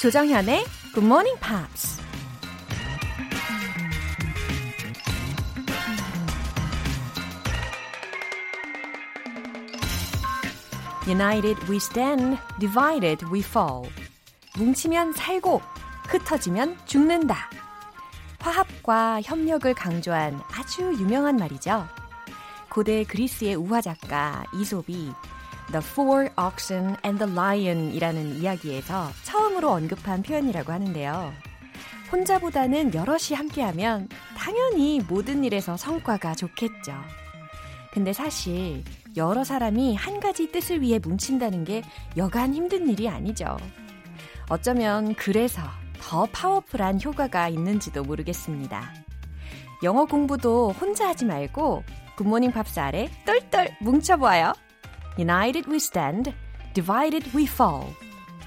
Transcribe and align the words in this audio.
조정현의 0.00 0.64
Good 0.94 1.04
Morning 1.04 1.36
Pops. 1.40 2.00
United 11.08 11.56
we 11.68 11.78
stand, 11.78 12.38
divided 12.60 13.26
we 13.26 13.40
fall. 13.40 13.90
뭉치면 14.56 15.14
살고, 15.14 15.60
흩어지면 16.06 16.78
죽는다. 16.86 17.50
화합과 18.38 19.22
협력을 19.22 19.74
강조한 19.74 20.40
아주 20.52 20.82
유명한 20.92 21.36
말이죠. 21.36 21.88
고대 22.70 23.02
그리스의 23.02 23.56
우화 23.56 23.80
작가 23.80 24.44
이솝이 24.54 25.12
The 25.72 25.84
Four 25.84 26.30
Oxen 26.38 26.96
and 27.04 27.18
the 27.18 27.32
Lion 27.32 27.92
이라는 27.92 28.36
이야기에서 28.36 29.10
처음으로 29.58 29.70
언급한 29.70 30.22
표현이라고 30.22 30.72
하는데요. 30.72 31.32
혼자보다는 32.10 32.94
여럿이 32.94 33.34
함께하면 33.34 34.08
당연히 34.36 35.00
모든 35.08 35.44
일에서 35.44 35.76
성과가 35.76 36.34
좋겠죠. 36.34 36.94
근데 37.92 38.12
사실 38.12 38.82
여러 39.16 39.44
사람이 39.44 39.94
한 39.96 40.20
가지 40.20 40.50
뜻을 40.50 40.80
위해 40.80 40.98
뭉친다는 40.98 41.64
게 41.64 41.82
여간 42.16 42.54
힘든 42.54 42.88
일이 42.88 43.08
아니죠. 43.08 43.56
어쩌면 44.48 45.14
그래서 45.14 45.62
더 46.00 46.26
파워풀한 46.32 47.00
효과가 47.02 47.48
있는지도 47.48 48.02
모르겠습니다. 48.04 48.92
영어 49.82 50.06
공부도 50.06 50.72
혼자 50.72 51.08
하지 51.08 51.24
말고 51.24 51.84
굿모닝 52.16 52.52
팝스 52.52 52.80
아래 52.80 53.08
똘똘 53.24 53.76
뭉쳐보아요. 53.80 54.52
United 55.18 55.68
we 55.68 55.76
stand, 55.76 56.32
divided 56.74 57.36
we 57.36 57.44
fall. 57.44 57.92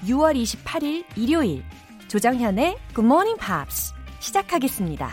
6월 0.04 0.34
28일 0.34 1.04
일요일 1.16 1.62
조정현의 2.08 2.76
굿모닝 2.94 3.36
팝스 3.36 3.94
시작하겠습니다. 4.20 5.08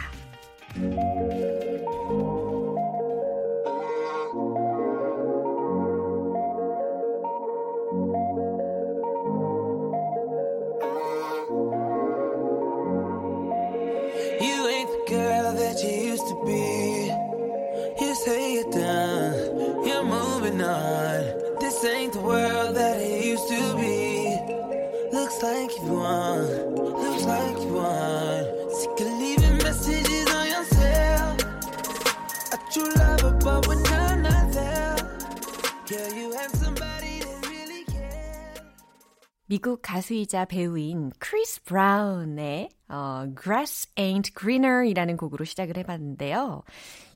미국 39.49 39.81
가수이자 39.81 40.45
배우인 40.45 41.11
크리스 41.17 41.63
브라운의 41.63 42.69
어, 42.87 43.25
Grass 43.41 43.91
Ain't 43.95 44.37
Greener 44.39 44.87
이라는 44.87 45.17
곡으로 45.17 45.43
시작을 45.43 45.75
해봤는데요. 45.77 46.61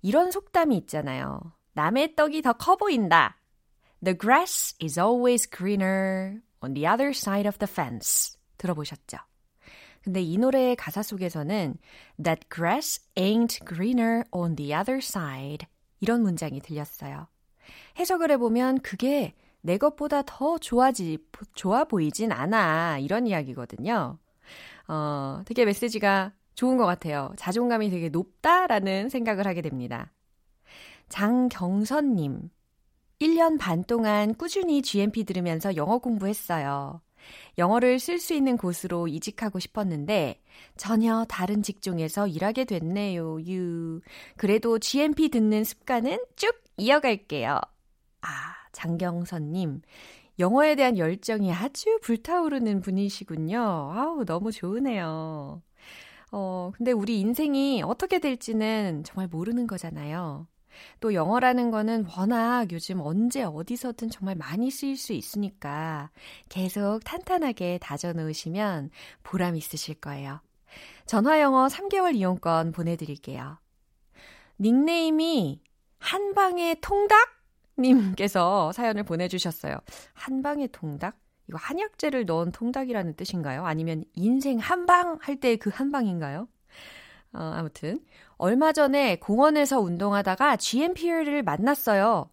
이런 0.01 0.31
속담이 0.31 0.75
있잖아요. 0.77 1.39
남의 1.73 2.15
떡이 2.15 2.41
더 2.41 2.53
커 2.53 2.75
보인다. 2.75 3.37
The 4.03 4.17
grass 4.17 4.75
is 4.81 4.99
always 4.99 5.47
greener 5.47 6.39
on 6.59 6.73
the 6.73 6.87
other 6.87 7.09
side 7.11 7.47
of 7.47 7.59
the 7.59 7.71
fence. 7.71 8.35
들어보셨죠? 8.57 9.17
근데 10.03 10.19
이 10.19 10.39
노래의 10.39 10.75
가사 10.75 11.03
속에서는 11.03 11.77
That 12.23 12.47
grass 12.51 12.99
ain't 13.15 13.63
greener 13.63 14.23
on 14.31 14.55
the 14.55 14.73
other 14.73 14.97
side. 14.97 15.67
이런 15.99 16.23
문장이 16.23 16.61
들렸어요. 16.61 17.27
해석을 17.99 18.31
해보면 18.31 18.79
그게 18.79 19.35
내 19.63 19.77
것보다 19.77 20.21
더 20.25 20.57
좋아지, 20.57 21.17
좋아 21.55 21.85
보이진 21.85 22.31
않아. 22.31 22.99
이런 22.99 23.25
이야기거든요. 23.25 24.19
어, 24.89 25.41
되게 25.45 25.63
메시지가 25.63 26.33
좋은 26.53 26.77
것 26.77 26.85
같아요. 26.85 27.31
자존감이 27.37 27.89
되게 27.89 28.09
높다라는 28.09 29.07
생각을 29.09 29.47
하게 29.47 29.61
됩니다. 29.61 30.11
장경선님, 31.07 32.49
1년 33.21 33.57
반 33.57 33.83
동안 33.85 34.35
꾸준히 34.35 34.81
GMP 34.81 35.23
들으면서 35.23 35.75
영어 35.77 35.97
공부했어요. 35.97 37.01
영어를 37.57 37.99
쓸 37.99 38.19
수 38.19 38.33
있는 38.33 38.57
곳으로 38.57 39.07
이직하고 39.07 39.59
싶었는데 39.59 40.41
전혀 40.75 41.23
다른 41.29 41.63
직종에서 41.63 42.27
일하게 42.27 42.65
됐네요. 42.65 43.39
유. 43.47 44.01
그래도 44.35 44.77
GMP 44.77 45.29
듣는 45.29 45.63
습관은 45.63 46.19
쭉 46.35 46.61
이어갈게요. 46.75 47.61
아, 48.21 48.55
장경선님, 48.73 49.81
영어에 50.39 50.75
대한 50.75 50.97
열정이 50.97 51.53
아주 51.53 51.99
불타오르는 52.01 52.81
분이시군요. 52.81 53.59
아우, 53.59 54.25
너무 54.25 54.51
좋으네요. 54.51 55.61
어, 56.31 56.71
근데 56.75 56.91
우리 56.91 57.19
인생이 57.19 57.83
어떻게 57.83 58.19
될지는 58.19 59.03
정말 59.05 59.27
모르는 59.27 59.67
거잖아요. 59.67 60.47
또 60.99 61.13
영어라는 61.13 61.69
거는 61.69 62.07
워낙 62.17 62.71
요즘 62.71 62.99
언제 62.99 63.43
어디서든 63.43 64.09
정말 64.09 64.35
많이 64.35 64.71
쓰일 64.71 64.97
수 64.97 65.13
있으니까 65.13 66.09
계속 66.49 67.01
탄탄하게 67.03 67.77
다져 67.79 68.13
놓으시면 68.13 68.89
보람 69.21 69.55
있으실 69.55 69.95
거예요. 69.95 70.41
전화 71.05 71.39
영어 71.39 71.67
3개월 71.67 72.15
이용권 72.15 72.71
보내드릴게요. 72.71 73.59
닉네임이 74.59 75.61
한방의 75.99 76.77
통닭? 76.81 77.32
님께서 77.79 78.71
사연을 78.71 79.03
보내주셨어요. 79.03 79.77
한방의 80.13 80.69
통닭? 80.71 81.17
이거 81.49 81.57
한약재를 81.61 82.25
넣은 82.25 82.51
통닭이라는 82.51 83.15
뜻인가요? 83.15 83.65
아니면 83.65 84.03
인생 84.13 84.57
한방 84.59 85.17
할 85.21 85.35
때 85.39 85.57
그 85.57 85.69
한방인가요? 85.73 86.47
어, 87.33 87.39
아무튼 87.55 87.99
얼마 88.37 88.71
전에 88.71 89.17
공원에서 89.17 89.79
운동하다가 89.79 90.57
GMP를 90.57 91.43
만났어요. 91.43 92.29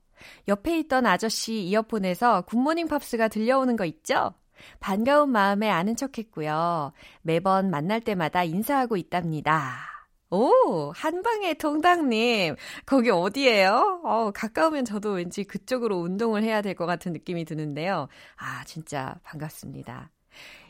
옆에 0.49 0.79
있던 0.81 1.07
아저씨 1.07 1.63
이어폰에서 1.63 2.43
굿모닝 2.43 2.89
팝스가 2.89 3.29
들려오는 3.29 3.77
거 3.77 3.85
있죠? 3.87 4.35
반가운 4.79 5.31
마음에 5.31 5.71
아는 5.71 5.97
척 5.97 6.19
했고요. 6.19 6.93
매번 7.23 7.71
만날 7.71 8.01
때마다 8.03 8.45
인사하고 8.45 8.97
있답니다. 8.99 9.90
오, 10.31 10.93
한방의 10.95 11.57
통닭님. 11.57 12.55
거기 12.87 13.11
어디예요? 13.11 14.01
어, 14.05 14.31
가까우면 14.33 14.85
저도 14.85 15.11
왠지 15.13 15.43
그쪽으로 15.45 15.97
운동을 15.99 16.45
해야 16.45 16.63
될 16.63 16.75
것 16.75 16.87
같은 16.87 17.13
느낌이 17.13 17.45
드는데요. 17.45 18.07
아, 18.37 18.63
진짜 18.65 19.17
반갑습니다. 19.25 20.11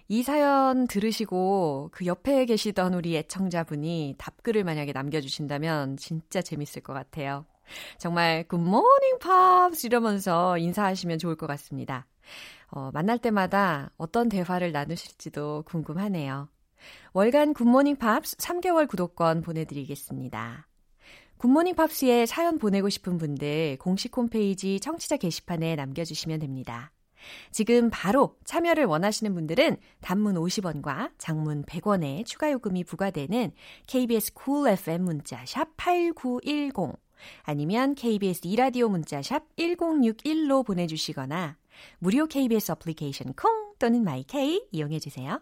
이 0.09 0.23
사연 0.23 0.87
들으시고 0.89 1.91
그 1.93 2.07
옆에 2.07 2.45
계시던 2.47 2.95
우리 2.95 3.17
애청자분이 3.17 4.17
답글을 4.19 4.65
만약에 4.65 4.93
남겨주신다면 4.93 5.97
진짜 5.99 6.41
재밌을 6.43 6.83
것 6.83 6.95
같아요. 6.95 7.45
정말 7.99 8.45
굿모닝 8.49 9.19
팝스 9.21 9.87
이러면서 9.87 10.59
인사하시면 10.59 11.19
좋을 11.19 11.37
것 11.37 11.47
같습니다. 11.47 12.07
어, 12.71 12.91
만날 12.93 13.19
때마다 13.19 13.91
어떤 13.99 14.29
대화를 14.29 14.73
나누실지도 14.73 15.65
궁금하네요. 15.67 16.49
월간 17.13 17.55
굿모닝 17.55 17.97
팝스 17.97 18.37
3개월 18.37 18.89
구독권 18.89 19.43
보내드리겠습니다. 19.43 20.67
굿모닝 21.39 21.75
팝스에 21.75 22.27
사연 22.27 22.59
보내고 22.59 22.89
싶은 22.91 23.17
분들 23.17 23.79
공식 23.79 24.17
홈페이지 24.17 24.79
청취자 24.79 25.17
게시판에 25.17 25.75
남겨주시면 25.77 26.41
됩니다. 26.41 26.93
지금 27.51 27.91
바로 27.91 28.37
참여를 28.45 28.85
원하시는 28.85 29.35
분들은 29.35 29.77
단문 30.01 30.35
50원과 30.37 31.13
장문 31.19 31.65
100원의 31.65 32.27
추가 32.27 32.51
요금이 32.51 32.85
부과되는 32.85 33.53
KBS 33.87 34.33
cool 34.43 34.73
FM 34.73 35.03
문자 35.03 35.45
샵 35.47 35.77
8910 35.77 36.99
아니면 37.43 37.95
KBS 37.95 38.43
이라디오 38.45 38.89
문자 38.89 39.23
샵 39.23 39.45
1061로 39.57 40.65
보내 40.65 40.87
주시거나 40.87 41.57
무료 41.99 42.27
KBS 42.27 42.73
어플리케이션 42.73 43.35
콩 43.35 43.75
또는 43.79 44.05
마이케이 44.05 44.63
이용해 44.73 44.99
주세요. 44.99 45.41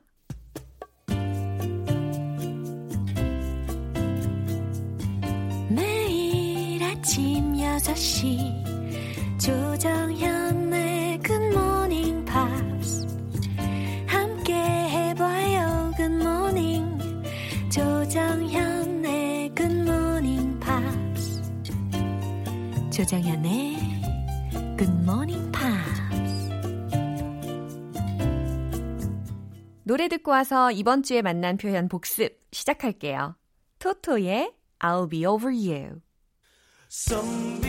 아침 6.88 7.52
6시 7.52 9.38
조정현의 9.38 11.18
굿모닝 11.18 12.24
팝스 12.24 13.06
함께 14.06 14.54
해봐요 14.54 15.92
굿모닝 15.96 16.98
조정현의 17.70 19.54
굿모닝 19.54 20.58
팝스 20.60 21.42
조정현의 22.90 23.76
굿모닝 24.78 25.52
팝스 25.52 26.48
노래 29.84 30.08
듣고 30.08 30.30
와서 30.30 30.70
이번 30.70 31.02
주에 31.02 31.20
만난 31.20 31.58
표현 31.58 31.88
복습 31.88 32.40
시작할게요. 32.52 33.36
토토의 33.78 34.52
I'll 34.80 35.08
be 35.08 35.26
over 35.26 35.50
you. 35.50 36.00
Some 36.90 37.67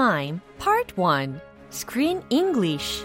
Time 0.00 0.40
Part 0.58 0.96
1 0.96 1.42
Screen 1.70 2.22
English 2.30 3.04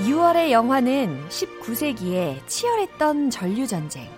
(6월의) 0.00 0.50
영화는 0.50 1.28
(19세기에) 1.28 2.44
치열했던 2.48 3.30
전류전쟁 3.30 4.08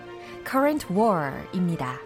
(current 0.49 0.87
war)입니다. 0.87 1.99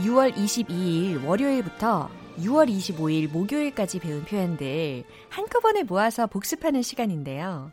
(6월 0.00 0.34
22일) 0.34 1.24
월요일부터 1.24 2.19
6월 2.40 2.68
25일 2.70 3.30
목요일까지 3.30 3.98
배운 4.00 4.24
표현들 4.24 5.04
한꺼번에 5.28 5.82
모아서 5.82 6.26
복습하는 6.26 6.82
시간인데요. 6.82 7.72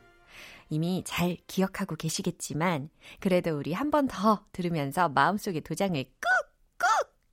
이미 0.69 1.03
잘 1.05 1.37
기억하고 1.47 1.95
계시겠지만 1.95 2.89
그래도 3.19 3.57
우리 3.57 3.73
한 3.73 3.89
번 3.89 4.07
더 4.07 4.45
들으면서 4.51 5.07
마음속에 5.09 5.61
도장을 5.61 6.03
꾹꾹 6.03 6.87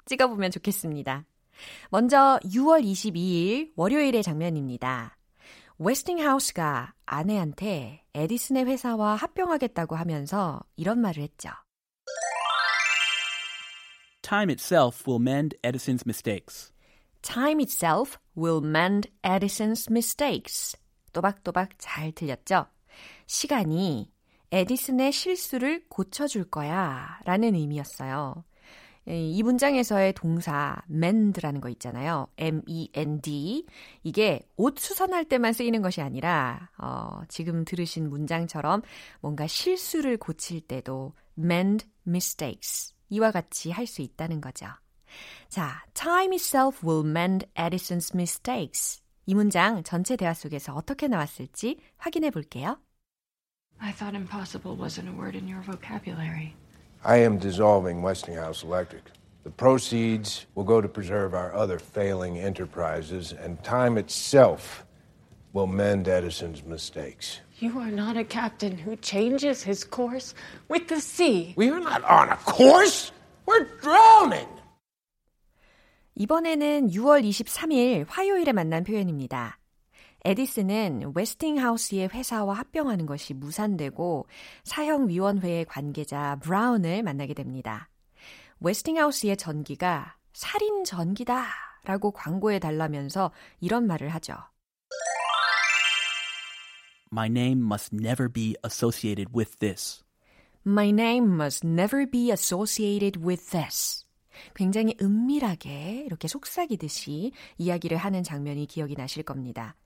찍어보면 0.06 0.50
좋겠습니다. 0.52 1.24
먼저 1.90 2.38
6월 2.44 2.84
22일 2.84 3.72
월요일의 3.76 4.22
장면입니다. 4.22 5.16
웨스팅하우스가 5.78 6.94
아내한테 7.06 8.04
에디슨의 8.14 8.66
회사와 8.66 9.16
합병하겠다고 9.16 9.96
하면서 9.96 10.60
이런 10.76 11.00
말을 11.00 11.22
했죠. 11.22 11.50
Time 14.22 14.50
itself 14.52 15.04
will 15.06 15.20
mend 15.20 15.56
Edison's 15.62 16.02
mistakes. 16.06 16.73
Time 17.24 17.60
itself 17.60 18.18
will 18.36 18.60
mend 18.62 19.08
Edison's 19.22 19.90
mistakes. 19.90 20.76
또박또박 21.14 21.70
잘 21.78 22.12
들렸죠? 22.12 22.66
시간이 23.26 24.12
에디슨의 24.52 25.10
실수를 25.10 25.84
고쳐줄 25.88 26.50
거야 26.50 27.18
라는 27.24 27.54
의미였어요. 27.54 28.44
이 29.06 29.42
문장에서의 29.42 30.12
동사 30.12 30.76
mend라는 30.90 31.60
거 31.62 31.70
있잖아요. 31.70 32.28
M-E-N-D. 32.36 33.66
이게 34.02 34.40
옷 34.56 34.78
수선할 34.78 35.24
때만 35.24 35.54
쓰이는 35.54 35.80
것이 35.80 36.02
아니라 36.02 36.70
어, 36.78 37.22
지금 37.28 37.64
들으신 37.64 38.10
문장처럼 38.10 38.82
뭔가 39.20 39.46
실수를 39.46 40.18
고칠 40.18 40.60
때도 40.60 41.14
mend 41.38 41.86
mistakes 42.06 42.94
이와 43.08 43.30
같이 43.30 43.70
할 43.70 43.86
수 43.86 44.02
있다는 44.02 44.42
거죠. 44.42 44.66
자, 45.49 45.81
time 45.93 46.33
itself 46.33 46.83
will 46.83 47.03
mend 47.03 47.45
Edison's 47.55 48.13
mistakes. 48.13 49.01
이 49.25 49.33
문장 49.33 49.83
전체 49.83 50.15
대화 50.15 50.33
속에서 50.33 50.73
어떻게 50.75 51.07
나왔을지 51.07 51.79
확인해 51.97 52.29
볼게요. 52.29 52.77
I 53.79 53.91
thought 53.91 54.15
impossible 54.15 54.75
wasn't 54.75 55.07
a 55.07 55.13
word 55.13 55.35
in 55.35 55.47
your 55.47 55.61
vocabulary. 55.61 56.55
I 57.03 57.17
am 57.17 57.37
dissolving 57.37 58.01
Westinghouse 58.01 58.63
Electric. 58.63 59.03
The 59.43 59.51
proceeds 59.51 60.45
will 60.53 60.65
go 60.65 60.81
to 60.81 60.89
preserve 60.89 61.33
our 61.33 61.53
other 61.55 61.79
failing 61.79 62.37
enterprises, 62.37 63.31
and 63.31 63.63
time 63.63 63.97
itself 63.97 64.85
will 65.53 65.67
mend 65.67 66.07
Edison's 66.07 66.63
mistakes. 66.63 67.39
You 67.59 67.79
are 67.79 67.91
not 67.91 68.17
a 68.17 68.23
captain 68.23 68.77
who 68.77 68.95
changes 68.97 69.63
his 69.63 69.83
course 69.83 70.35
with 70.67 70.87
the 70.87 70.99
sea. 70.99 71.53
We 71.55 71.69
are 71.69 71.79
not 71.79 72.03
on 72.03 72.29
a 72.29 72.35
course! 72.37 73.11
We're 73.45 73.65
drowning! 73.81 74.47
이번에는 76.16 76.88
6월 76.88 77.26
23일 77.28 78.06
화요일에 78.08 78.52
만난 78.52 78.84
표현입니다. 78.84 79.58
에디슨은 80.24 81.12
웨스팅하우스의 81.14 82.08
회사와 82.08 82.54
합병하는 82.54 83.04
것이 83.04 83.34
무산되고 83.34 84.26
사형위원회의 84.62 85.66
관계자 85.66 86.38
브라운을 86.40 87.02
만나게 87.02 87.34
됩니다. 87.34 87.90
웨스팅하우스의 88.60 89.36
전기가 89.36 90.16
살인 90.32 90.84
전기다 90.84 91.46
라고 91.84 92.10
광고해 92.10 92.58
달라면서 92.58 93.32
이런 93.60 93.86
말을 93.86 94.08
하죠. 94.10 94.34
My 97.12 97.28
name 97.28 97.62
must 97.62 97.94
never 97.94 98.32
be 98.32 98.56
associated 98.64 99.30
with 99.36 99.58
this. 99.58 100.02
My 100.66 100.88
name 100.88 101.34
must 101.34 101.66
never 101.66 102.10
be 102.10 102.30
associated 102.30 103.22
with 103.22 103.50
this. 103.50 104.03
굉장히 104.54 104.96
은밀하게 105.00 106.04
이렇게 106.06 106.28
속삭이듯이 106.28 107.32
이야기를 107.58 107.96
하는 107.96 108.22
장면이 108.22 108.66
기억이 108.66 108.94
나실 108.94 109.22
겁니다. 109.22 109.76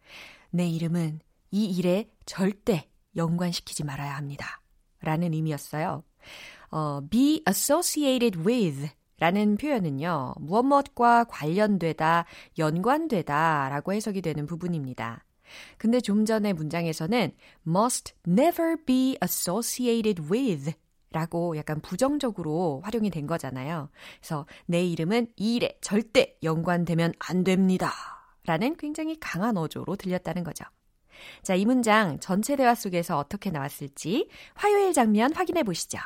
내 0.50 0.68
이름은 0.68 1.20
이 1.50 1.64
일에 1.64 2.10
절대 2.26 2.88
연관시키지 3.16 3.84
말아야 3.84 4.16
합니다. 4.16 4.60
라는 5.00 5.32
의미였어요. 5.32 6.02
어, 6.70 7.00
be 7.08 7.42
associated 7.48 8.40
with 8.40 8.90
라는 9.18 9.56
표현은요, 9.56 10.34
무엇 10.38 10.64
무엇과 10.64 11.24
관련되다, 11.24 12.24
연관되다 12.56 13.68
라고 13.68 13.92
해석이 13.92 14.22
되는 14.22 14.46
부분입니다. 14.46 15.24
근데 15.76 16.00
좀 16.00 16.24
전에 16.24 16.52
문장에서는 16.52 17.32
must 17.66 18.14
never 18.26 18.76
be 18.84 19.16
associated 19.22 20.22
with 20.30 20.72
라고 21.10 21.56
약간 21.56 21.80
부정적으로 21.80 22.82
활용이 22.84 23.10
된 23.10 23.26
거잖아요. 23.26 23.88
그래서 24.20 24.46
내 24.66 24.84
이름은 24.84 25.28
이 25.36 25.56
일에 25.56 25.78
절대 25.80 26.36
연관되면 26.42 27.14
안 27.18 27.44
됩니다. 27.44 27.92
라는 28.44 28.76
굉장히 28.76 29.18
강한 29.20 29.56
어조로 29.56 29.96
들렸다는 29.96 30.44
거죠. 30.44 30.64
자, 31.42 31.54
이 31.54 31.64
문장 31.64 32.18
전체 32.20 32.56
대화 32.56 32.74
속에서 32.74 33.18
어떻게 33.18 33.50
나왔을지 33.50 34.28
화요일 34.54 34.92
장면 34.92 35.34
확인해 35.34 35.62
보시죠. 35.62 35.98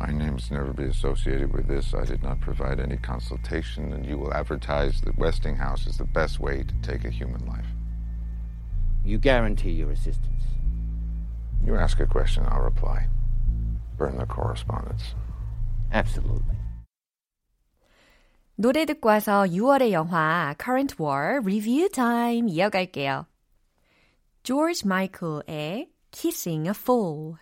My 0.00 0.10
name 0.10 0.34
must 0.34 0.50
never 0.50 0.72
be 0.72 0.86
associated 0.86 1.52
with 1.52 1.68
this. 1.68 1.94
I 1.94 2.04
did 2.04 2.22
not 2.24 2.40
provide 2.40 2.80
any 2.80 2.96
consultation, 2.96 3.92
and 3.92 4.04
you 4.04 4.18
will 4.18 4.32
advertise 4.34 5.00
that 5.02 5.16
Westinghouse 5.16 5.86
is 5.86 5.96
the 5.96 6.08
best 6.12 6.40
way 6.40 6.64
to 6.64 6.74
take 6.82 7.04
a 7.04 7.10
human 7.10 7.44
life. 7.46 7.68
You 9.04 9.18
guarantee 9.18 9.70
your 9.70 9.92
assistance? 9.92 10.42
You 11.64 11.76
ask 11.76 12.00
a 12.00 12.06
question, 12.06 12.44
I'll 12.48 12.64
reply. 12.64 13.06
Burn 14.01 14.17
the 14.17 14.25
correspondence. 14.25 15.15
Absolutely. 15.91 16.57
노래 18.55 18.85
듣고 18.85 19.09
와서 19.09 19.45
6월의 19.45 19.91
영화 19.91 20.55
Current 20.59 20.95
War 20.99 21.39
Review 21.43 21.89
Time 21.89 22.49
이어갈게요. 22.49 23.27
George 24.43 24.81
Michael의 24.83 25.89
Kissing 26.11 26.67
a 26.67 26.73
Fool 26.73 27.37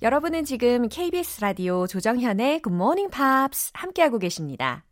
여러분은 0.00 0.44
지금 0.44 0.88
KBS 0.88 1.40
라디오 1.40 1.88
조정현의 1.88 2.62
Good 2.62 2.72
Morning 2.72 3.10
Pops 3.10 3.72
함께하고 3.74 4.20
계십니다. 4.20 4.84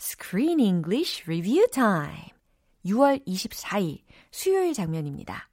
Screen 0.00 0.58
English 0.58 1.22
Review 1.22 1.68
Time. 1.68 2.30
6월 2.84 3.24
24일 3.28 4.02
수요일 4.32 4.74
장면입니다. 4.74 5.48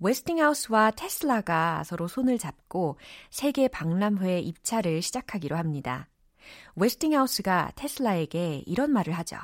웨스팅하우스와 0.00 0.90
테슬라가 0.90 1.82
서로 1.84 2.08
손을 2.08 2.36
잡고 2.36 2.98
세계 3.30 3.68
박람회 3.68 4.40
입찰을 4.40 5.00
시작하기로 5.00 5.56
합니다. 5.56 6.10
웨스팅하우스가 6.76 7.72
테슬라에게 7.74 8.64
이런 8.66 8.92
말을 8.92 9.14
하죠. 9.14 9.38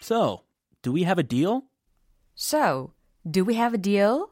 So, 0.00 0.44
do 0.82 0.94
we 0.94 1.02
have 1.02 1.20
a 1.20 1.26
deal? 1.26 1.62
So, 2.38 2.94
do 3.28 3.44
we 3.44 3.56
have 3.56 3.76
a 3.76 3.82
deal? 3.82 4.26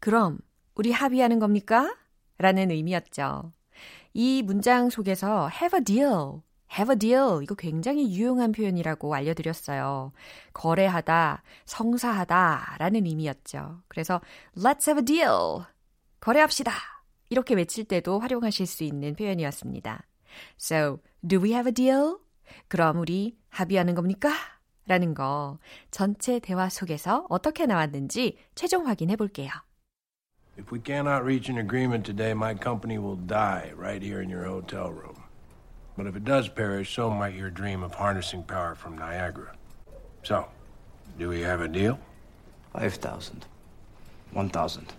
그럼 0.00 0.38
우리 0.76 0.92
합의하는 0.92 1.38
겁니까? 1.38 1.96
라는 2.38 2.70
의미였죠. 2.70 3.52
이 4.12 4.42
문장 4.42 4.90
속에서 4.90 5.50
have 5.50 5.78
a 5.78 5.84
deal, 5.84 6.42
have 6.70 6.92
a 6.92 6.98
deal 6.98 7.42
이거 7.42 7.54
굉장히 7.54 8.14
유용한 8.14 8.52
표현이라고 8.52 9.14
알려드렸어요. 9.14 10.12
거래하다, 10.52 11.42
성사하다 11.64 12.76
라는 12.78 13.06
의미였죠. 13.06 13.82
그래서 13.88 14.20
let's 14.56 14.86
have 14.86 15.00
a 15.00 15.04
deal, 15.04 15.64
거래합시다 16.20 16.72
이렇게 17.30 17.54
외칠 17.54 17.84
때도 17.84 18.20
활용하실 18.20 18.66
수 18.66 18.84
있는 18.84 19.14
표현이었습니다. 19.16 20.04
So, 20.60 20.98
do 21.26 21.42
we 21.42 21.52
have 21.52 21.68
a 21.70 21.72
deal? 21.72 22.16
그럼 22.68 22.98
우리 22.98 23.38
합의하는 23.48 23.94
겁니까? 23.94 24.30
라는 24.86 25.14
거 25.14 25.58
전체 25.90 26.38
대화 26.38 26.68
속에서 26.68 27.26
어떻게 27.28 27.66
나왔는지 27.66 28.36
최종 28.54 28.86
확인해 28.86 29.16
볼게요. 29.16 29.50
If 30.61 30.69
we 30.71 30.79
cannot 30.79 31.25
reach 31.25 31.49
an 31.49 31.57
agreement 31.57 32.05
today, 32.05 32.35
my 32.35 32.53
company 32.53 32.99
will 32.99 33.15
die 33.15 33.71
right 33.75 34.01
here 34.01 34.21
in 34.21 34.29
your 34.29 34.43
hotel 34.43 34.91
room. 34.91 35.23
But 35.97 36.05
if 36.05 36.15
it 36.15 36.23
does 36.23 36.49
perish, 36.49 36.93
so 36.93 37.09
might 37.09 37.33
your 37.33 37.49
dream 37.49 37.81
of 37.81 37.95
harnessing 37.95 38.43
power 38.43 38.75
from 38.75 38.95
Niagara. 38.95 39.53
So, 40.21 40.45
do 41.17 41.29
we 41.29 41.41
have 41.41 41.61
a 41.61 41.67
deal? 41.67 41.97
5,000. 42.73 43.45
1,000. 44.33 44.93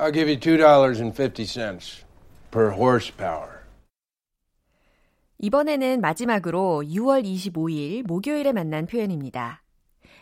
I'll 0.00 0.10
give 0.10 0.28
you 0.28 0.38
$2.50 0.38 2.04
per 2.50 2.70
horsepower. 2.70 3.62
이번에는 5.38 6.00
마지막으로 6.00 6.84
6월 6.86 7.24
25일 7.24 8.06
목요일에 8.06 8.52
만난 8.52 8.86
표현입니다. 8.86 9.62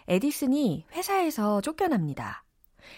에디슨이 0.09 0.87
회사에서 0.93 1.61
쫓겨납니다. 1.61 2.43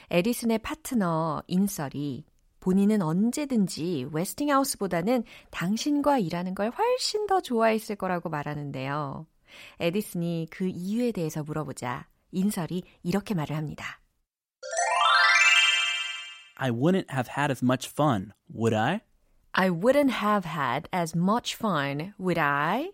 에디슨의 0.10 0.60
파트너 0.60 1.44
인설이 1.48 2.26
본인은 2.60 3.02
언제든지 3.02 4.08
웨스팅하우스보다는 4.12 5.24
당신과 5.52 6.20
일하는 6.20 6.56
걸 6.56 6.70
훨씬 6.70 7.28
더 7.28 7.40
좋아했을 7.42 7.96
거라고 7.96 8.30
말하는데요. 8.30 9.26
에디슨이 9.80 10.48
그 10.52 10.68
이유에 10.68 11.12
대해서 11.12 11.44
물어보자 11.44 12.08
인설이 12.32 12.84
이렇게 13.04 13.34
말을 13.34 13.56
합니다. 13.56 14.02
I 16.56 16.72
wouldn't 16.72 17.12
have 17.12 17.32
had 17.38 17.52
as 17.52 17.64
much 17.64 17.90
fun, 17.90 18.34
would 18.54 18.76
I? 18.76 19.02
I 19.54 19.70
wouldn't 19.70 20.12
have 20.12 20.50
had 20.50 20.90
as 20.94 21.16
much 21.16 21.56
fun, 21.56 22.14
would 22.20 22.40
I? 22.40 22.92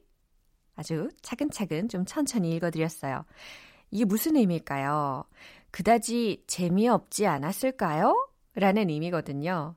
아주 0.76 1.10
차근차근 1.22 1.88
좀 1.88 2.06
천천히 2.06 2.52
읽어드렸어요. 2.56 3.26
이게 3.92 4.06
무슨 4.06 4.36
의미일까요? 4.36 5.24
그다지 5.74 6.44
재미없지 6.46 7.26
않았을까요? 7.26 8.30
라는 8.54 8.92
의미거든요. 8.92 9.76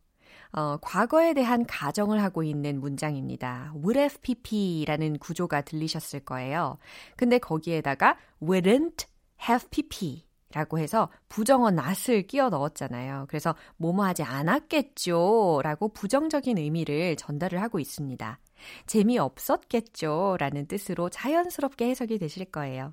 어, 0.52 0.76
과거에 0.82 1.32
대한 1.32 1.64
가정을 1.64 2.22
하고 2.22 2.42
있는 2.42 2.80
문장입니다. 2.80 3.72
would 3.76 3.98
have 3.98 4.18
pp라는 4.20 5.18
구조가 5.18 5.62
들리셨을 5.62 6.20
거예요. 6.20 6.76
근데 7.16 7.38
거기에다가 7.38 8.18
wouldn't 8.42 9.06
have 9.48 9.68
pp 9.70 10.26
라고 10.52 10.78
해서 10.78 11.10
부정어 11.30 11.70
not을 11.70 12.26
끼워 12.26 12.50
넣었잖아요. 12.50 13.24
그래서 13.28 13.54
뭐뭐 13.78 14.04
하지 14.04 14.22
않았겠죠 14.22 15.60
라고 15.62 15.88
부정적인 15.88 16.58
의미를 16.58 17.16
전달을 17.16 17.62
하고 17.62 17.80
있습니다. 17.80 18.38
재미없었겠죠 18.86 20.36
라는 20.38 20.66
뜻으로 20.66 21.08
자연스럽게 21.08 21.88
해석이 21.88 22.18
되실 22.18 22.44
거예요. 22.44 22.92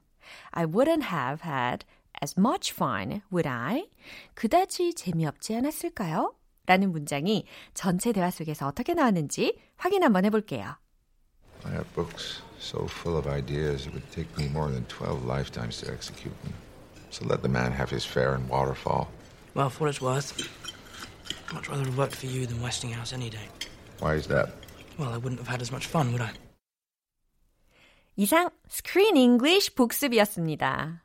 I 0.51 0.65
wouldn't 0.65 1.03
have 1.03 1.41
had 1.45 1.86
as 2.23 2.35
much 2.38 2.73
fun, 2.73 3.23
would 3.30 3.47
I? 3.49 3.88
그다지 4.35 4.94
재미없지 4.94 5.54
않았을까요? 5.56 6.35
라는 6.66 6.92
문장이 6.92 7.47
전체 7.75 8.12
대화 8.12 8.30
속에서 8.30 8.66
어떻게 8.66 8.94
나왔는지 8.94 9.58
확인 9.76 10.02
한번 10.02 10.25
해볼게요. 10.26 10.76
I 11.64 11.73
have 11.73 11.87
books 11.94 12.42
so 12.61 12.87
full 12.87 13.16
of 13.16 13.26
ideas 13.26 13.87
it 13.87 13.92
would 13.94 14.08
take 14.12 14.28
me 14.37 14.49
more 14.49 14.70
than 14.70 14.85
12 14.88 15.25
lifetimes 15.25 15.80
to 15.80 15.90
execute 15.90 16.35
them. 16.42 16.52
So 17.11 17.25
let 17.25 17.42
the 17.42 17.49
man 17.49 17.73
have 17.73 17.90
his 17.90 18.04
fare 18.04 18.35
in 18.35 18.47
Waterfall. 18.49 19.08
Well, 19.54 19.70
for 19.70 19.87
what 19.87 19.90
it's 19.90 20.02
worth, 20.02 20.37
I'd 21.49 21.54
much 21.54 21.68
rather 21.68 21.85
have 21.85 21.97
worked 21.97 22.14
for 22.14 22.26
you 22.26 22.47
than 22.47 22.61
Westinghouse 22.61 23.12
any 23.12 23.30
day. 23.30 23.49
Why 24.00 24.14
is 24.14 24.26
that? 24.28 24.50
Well, 24.99 25.12
I 25.12 25.16
wouldn't 25.16 25.40
have 25.40 25.49
had 25.49 25.62
as 25.62 25.73
much 25.73 25.87
fun, 25.87 26.12
would 26.12 26.20
I? 26.20 26.32
이상 28.18 28.50
Screen 28.68 29.16
English 29.16 29.75
복습이었습니다. 29.75 31.01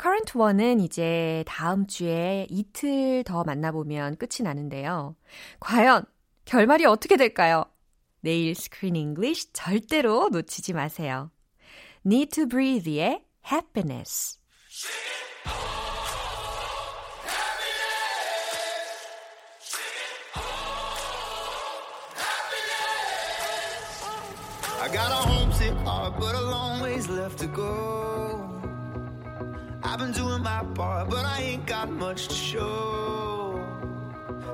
Current 0.00 0.36
One은 0.36 0.80
이제 0.80 1.44
다음 1.46 1.86
주에 1.86 2.46
이틀 2.50 3.22
더 3.24 3.44
만나보면 3.44 4.16
끝이 4.16 4.42
나는데요. 4.42 5.16
과연 5.60 6.04
결말이 6.44 6.84
어떻게 6.86 7.16
될까요? 7.16 7.64
내일 8.20 8.54
English 8.96 9.52
절대로 9.52 10.28
놓치지 10.30 10.72
마세요. 10.72 11.30
Need 12.04 12.30
to 12.34 12.46
Breathe의 12.46 13.22
Happiness. 13.50 14.38
Been 30.00 30.12
doing 30.12 30.42
my 30.42 30.64
part, 30.74 31.10
but 31.10 31.26
I 31.26 31.42
ain't 31.42 31.66
got 31.66 31.90
much 31.90 32.28
to 32.28 32.34
show. 32.34 33.62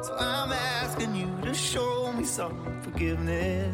So 0.03 0.17
I'm 0.19 0.51
asking 0.51 1.15
you 1.15 1.31
to 1.43 1.55
show 1.55 2.13
me 2.13 2.25
some 2.25 2.83
forgiveness. 2.83 3.73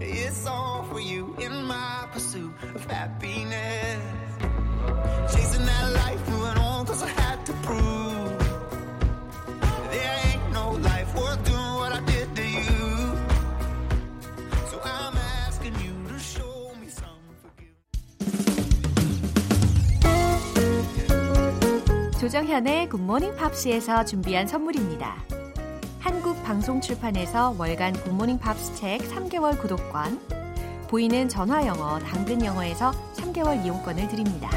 It's 0.00 0.46
all 0.46 0.82
for 0.90 0.98
you 0.98 1.36
in 1.38 1.64
my 1.66 2.08
pursuit 2.12 2.52
of 2.74 2.84
happiness. 2.90 4.02
Chasing 5.32 5.66
that 5.66 5.92
life, 5.92 6.28
moving 6.28 6.58
on, 6.58 6.84
cause 6.84 7.04
I 7.04 7.08
had 7.08 7.46
to 7.46 7.52
prove. 7.62 7.99
조정현의 22.50 22.88
굿모닝 22.88 23.36
팝스에서 23.36 24.04
준비한 24.04 24.44
선물입니다. 24.48 25.24
한국 26.00 26.42
방송 26.42 26.80
출판에서 26.80 27.54
월간 27.56 27.92
굿모닝 27.92 28.38
팝스 28.40 28.74
책 28.74 28.98
3개월 29.02 29.56
구독권, 29.56 30.18
보이는 30.88 31.28
전화 31.28 31.64
영어, 31.64 32.00
당근 32.00 32.44
영어에서 32.44 32.90
3개월 33.14 33.64
이용권을 33.64 34.08
드립니다. 34.08 34.50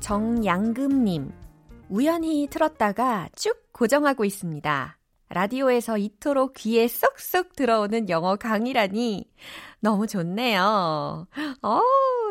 정양금님, 0.00 1.30
우연히 1.90 2.48
틀었다가 2.50 3.28
쭉 3.36 3.70
고정하고 3.72 4.24
있습니다. 4.24 4.97
라디오에서 5.30 5.98
이토록 5.98 6.54
귀에 6.54 6.88
쏙쏙 6.88 7.54
들어오는 7.54 8.08
영어 8.08 8.36
강의라니 8.36 9.30
너무 9.80 10.06
좋네요. 10.06 11.26
어, 11.62 11.80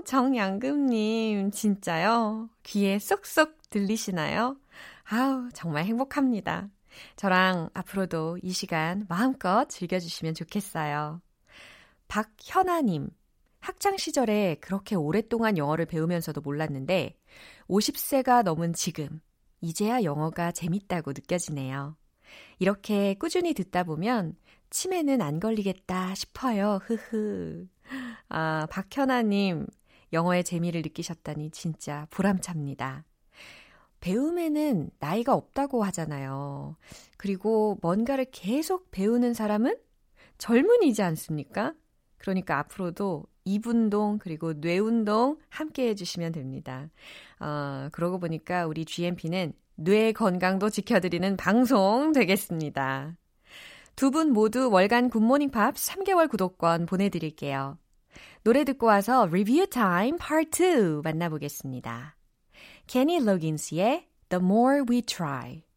정양금님, 0.06 1.52
진짜요? 1.52 2.50
귀에 2.64 2.98
쏙쏙 2.98 3.70
들리시나요? 3.70 4.58
아우, 5.04 5.50
정말 5.54 5.86
행복합니다. 5.86 6.70
저랑 7.16 7.70
앞으로도 7.74 8.40
이 8.42 8.52
시간 8.52 9.06
마음껏 9.08 9.66
즐겨주시면 9.70 10.34
좋겠어요. 10.34 11.22
박현아님, 12.08 13.10
학창 13.60 13.98
시절에 13.98 14.56
그렇게 14.62 14.96
오랫동안 14.96 15.58
영어를 15.58 15.86
배우면서도 15.86 16.42
몰랐는데, 16.42 17.16
50세가 17.70 18.44
넘은 18.44 18.74
지금, 18.74 19.22
이제야 19.62 20.04
영어가 20.04 20.52
재밌다고 20.52 21.12
느껴지네요. 21.12 21.96
이렇게 22.60 23.14
꾸준히 23.16 23.54
듣다 23.54 23.84
보면 23.84 24.36
치매는 24.70 25.22
안 25.22 25.40
걸리겠다 25.40 26.16
싶어요. 26.16 26.80
흐흐. 26.84 27.68
아, 28.30 28.68
박현아님, 28.70 29.68
영어의 30.14 30.44
재미를 30.44 30.82
느끼셨다니 30.82 31.52
진짜 31.52 32.08
보람찹니다. 32.10 33.06
배움에는 34.00 34.92
나이가 35.00 35.34
없다고 35.34 35.84
하잖아요. 35.86 36.76
그리고 37.18 37.78
뭔가를 37.82 38.26
계속 38.32 38.92
배우는 38.92 39.34
사람은 39.34 39.78
젊은이지 40.38 41.02
않습니까? 41.02 41.74
그러니까 42.18 42.60
앞으로도 42.60 43.26
입운동 43.46 44.20
그리고 44.20 44.54
뇌운동 44.54 45.38
함께 45.50 45.88
해주시면 45.90 46.34
됩니다. 46.34 46.90
어, 47.40 47.90
그러고 47.92 48.20
보니까 48.20 48.68
우리 48.68 48.86
GMP는 48.86 49.54
뇌 49.78 50.12
건강도 50.12 50.70
지켜드리는 50.70 51.38
방송 51.38 52.12
되겠습니다. 52.12 53.16
두 53.96 54.12
분 54.12 54.32
모두 54.32 54.70
월간 54.72 55.10
굿모닝 55.10 55.52
팝스 55.52 55.76
3개월 55.76 56.30
구독권 56.30 56.86
보내드릴게요. 56.86 57.78
노래 58.44 58.64
듣고 58.64 58.88
와서 58.88 59.28
리뷰 59.28 59.68
타임 59.68 60.18
파트 60.18 61.00
2 61.00 61.02
만나보겠습니다. 61.04 62.16
케니 62.88 63.20
로긴스의 63.24 64.08
The 64.30 64.44
More 64.44 64.82
We 64.90 65.02
Try 65.04 65.68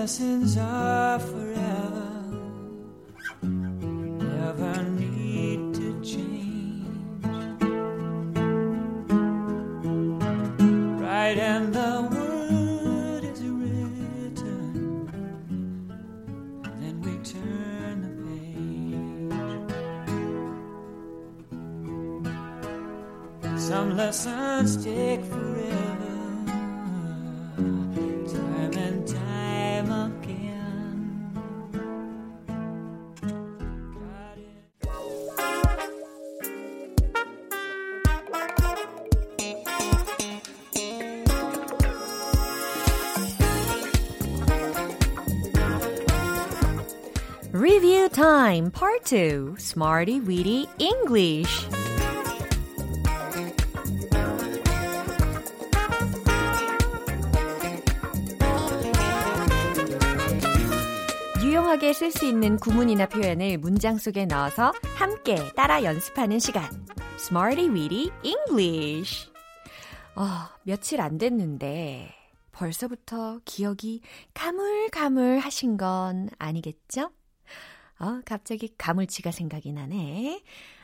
lessons 0.00 0.58
Review 47.70 48.08
Time 48.08 48.72
Part 48.72 49.04
2 49.04 49.54
Smarty 49.56 50.18
Weedy 50.18 50.66
English 50.78 51.68
유용하게 61.40 61.92
쓸 61.92 62.10
수 62.10 62.26
있는 62.26 62.56
구문이나 62.56 63.06
표현을 63.06 63.58
문장 63.58 63.98
속에 63.98 64.26
넣어서 64.26 64.72
함께 64.96 65.36
따라 65.54 65.84
연습하는 65.84 66.40
시간. 66.40 66.64
Smarty 67.20 67.68
Weedy 67.68 68.10
English. 68.24 69.30
어, 70.16 70.26
며칠 70.64 71.00
안 71.00 71.18
됐는데 71.18 72.12
벌써부터 72.50 73.38
기억이 73.44 74.00
가물가물 74.34 75.38
하신 75.38 75.76
건 75.76 76.30
아니겠죠? 76.36 77.12
어, 78.00 78.20
갑자기 78.24 78.72
가물치가 78.76 79.30
생각이 79.30 79.72
나네. 79.72 80.42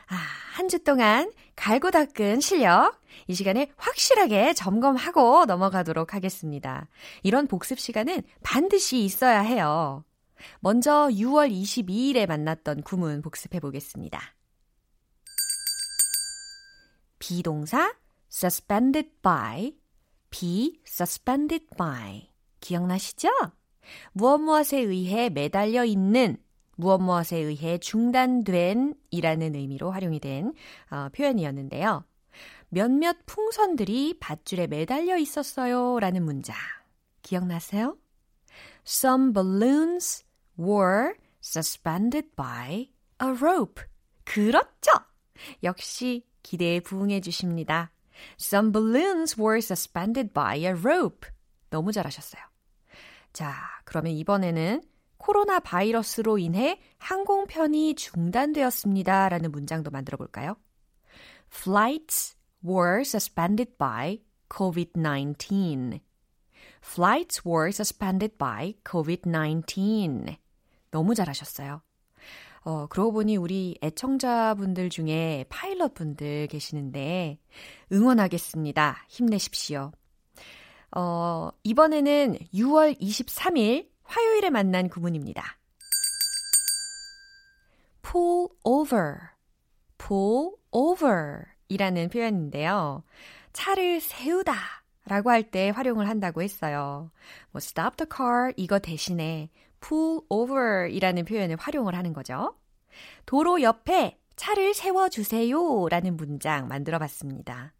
아, 0.09 0.15
한 0.53 0.69
주 0.69 0.83
동안 0.83 1.31
갈고 1.55 1.91
닦은 1.91 2.39
실력, 2.41 3.01
이 3.27 3.33
시간에 3.33 3.71
확실하게 3.77 4.53
점검하고 4.53 5.45
넘어가도록 5.45 6.13
하겠습니다. 6.13 6.87
이런 7.23 7.47
복습 7.47 7.79
시간은 7.79 8.23
반드시 8.43 9.03
있어야 9.03 9.41
해요. 9.41 10.03
먼저 10.59 11.07
6월 11.11 11.51
22일에 11.51 12.27
만났던 12.27 12.83
구문 12.83 13.21
복습해 13.21 13.59
보겠습니다. 13.59 14.19
비동사 17.19 17.95
suspended 18.31 19.09
by, 19.21 19.73
be 20.29 20.79
suspended 20.87 21.65
by. 21.77 22.29
기억나시죠? 22.59 23.29
무엇 24.13 24.39
무엇에 24.39 24.79
의해 24.79 25.29
매달려 25.29 25.85
있는 25.85 26.37
무엇 26.77 26.99
무엇에 26.99 27.37
의해 27.37 27.77
중단된 27.79 28.93
이라는 29.09 29.55
의미로 29.55 29.91
활용이 29.91 30.19
된 30.19 30.53
어, 30.89 31.09
표현이었는데요. 31.09 32.05
몇몇 32.69 33.17
풍선들이 33.25 34.19
밧줄에 34.19 34.67
매달려 34.67 35.17
있었어요 35.17 35.99
라는 35.99 36.23
문장. 36.23 36.55
기억나세요? 37.21 37.97
Some 38.85 39.33
balloons 39.33 40.23
were 40.57 41.15
suspended 41.43 42.29
by 42.35 42.89
a 43.21 43.27
rope. 43.41 43.83
그렇죠! 44.23 44.91
역시 45.63 46.25
기대에 46.43 46.79
부응해 46.79 47.21
주십니다. 47.21 47.91
Some 48.39 48.71
balloons 48.71 49.39
were 49.39 49.57
suspended 49.57 50.33
by 50.33 50.59
a 50.59 50.71
rope. 50.71 51.29
너무 51.69 51.91
잘하셨어요. 51.91 52.41
자, 53.33 53.55
그러면 53.83 54.13
이번에는 54.13 54.81
코로나 55.27 55.59
바이러스로 55.59 56.37
인해 56.37 56.79
항공편이 56.99 57.95
중단되었습니다. 57.95 59.27
라는 59.27 59.51
문장도 59.51 59.91
만들어 59.91 60.15
볼까요? 60.15 60.55
Flights 61.53 62.37
were 62.65 63.01
suspended 63.01 63.73
by 63.77 64.21
COVID-19. 64.47 65.99
Flights 66.81 67.41
were 67.45 67.67
suspended 67.67 68.37
by 68.37 68.75
COVID-19. 68.85 70.37
너무 70.91 71.13
잘하셨어요. 71.13 71.81
어, 72.61 72.87
그러고 72.87 73.11
보니 73.11 73.35
우리 73.35 73.77
애청자분들 73.83 74.89
중에 74.89 75.43
파일럿 75.49 75.93
분들 75.93 76.47
계시는데 76.47 77.37
응원하겠습니다. 77.91 79.03
힘내십시오. 79.09 79.91
어, 80.95 81.49
이번에는 81.63 82.37
6월 82.53 82.97
23일 83.01 83.89
화요일에 84.07 84.49
만난 84.49 84.89
구문입니다. 84.89 85.57
pull 88.01 88.47
over, 88.63 89.15
pull 89.97 90.51
over 90.71 91.43
이라는 91.67 92.09
표현인데요. 92.09 93.03
차를 93.53 93.99
세우다 93.99 94.53
라고 95.05 95.29
할 95.31 95.43
때 95.43 95.69
활용을 95.69 96.07
한다고 96.07 96.41
했어요. 96.41 97.11
뭐 97.51 97.59
stop 97.59 97.97
the 97.97 98.07
car 98.13 98.53
이거 98.57 98.79
대신에 98.79 99.49
pull 99.81 100.21
over 100.29 100.89
이라는 100.89 101.25
표현을 101.25 101.57
활용을 101.57 101.95
하는 101.95 102.13
거죠. 102.13 102.57
도로 103.25 103.61
옆에 103.61 104.17
차를 104.35 104.73
세워주세요 104.73 105.87
라는 105.89 106.15
문장 106.15 106.67
만들어 106.67 106.99
봤습니다. 106.99 107.73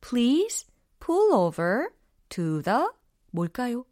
Please 0.00 0.66
pull 1.00 1.32
over 1.32 1.88
to 2.28 2.62
the 2.62 2.86
뭘까요? 3.30 3.84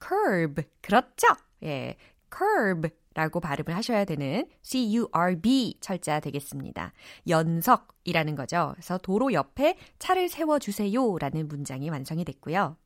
Curb. 0.00 0.62
그렇죠? 0.80 1.26
예. 1.62 1.96
curb 2.36 2.88
라고 3.14 3.40
발음을 3.40 3.76
하셔야 3.76 4.04
되는 4.04 4.46
C-U-R-B 4.62 5.78
철자 5.80 6.20
되겠습니다. 6.20 6.92
연석이라는 7.28 8.36
거죠. 8.36 8.70
그래서 8.74 8.98
도로 8.98 9.32
옆에 9.32 9.76
차를 9.98 10.28
세워주세요 10.28 11.18
라는 11.18 11.48
문장이 11.48 11.90
완성이 11.90 12.24
됐고요. 12.24 12.76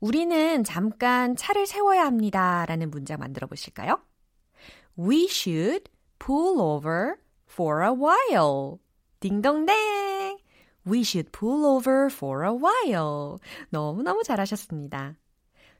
우리는 0.00 0.64
잠깐 0.64 1.34
차를 1.34 1.66
세워야 1.66 2.04
합니다 2.04 2.66
라는 2.68 2.90
문장 2.90 3.18
만들어 3.18 3.46
보실까요? 3.46 4.00
We 4.98 5.24
should 5.24 5.90
pull 6.18 6.60
over 6.60 7.14
for 7.50 7.82
a 7.82 7.90
while. 7.90 8.78
딩동댕! 9.20 10.38
We 10.86 11.00
should 11.00 11.32
pull 11.32 11.64
over 11.64 12.08
for 12.12 12.44
a 12.44 12.52
while. 12.52 13.38
너무너무 13.70 14.22
잘하셨습니다. 14.22 15.16